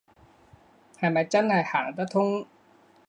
[0.99, 2.47] 係咪真係行得通